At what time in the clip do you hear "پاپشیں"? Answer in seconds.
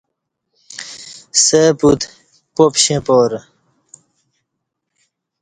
2.55-3.01